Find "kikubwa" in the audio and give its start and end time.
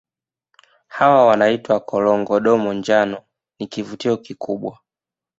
4.17-4.79